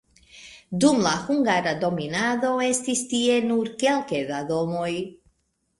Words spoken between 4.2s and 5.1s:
da domoj.